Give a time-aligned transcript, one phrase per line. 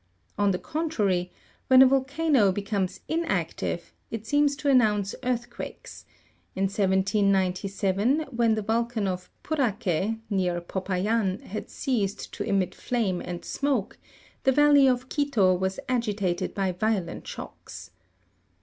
[0.35, 1.31] On the contrary,
[1.67, 6.05] when a volcano becomes inactive, it seems to announce earth quakes;
[6.55, 13.45] in 1797, when the volcan of Purace, near Popayan, had ceased to emit flame and
[13.45, 13.99] smoke,
[14.43, 17.91] the valley of Quito was agitated by violent shocks.